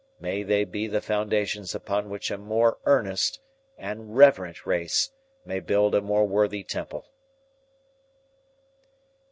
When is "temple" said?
6.63-7.05